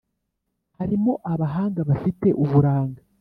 [0.77, 3.01] harimo abahanga bafite uburanga